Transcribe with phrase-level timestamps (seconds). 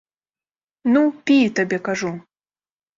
[0.95, 2.15] Ну, пі, табе кажу!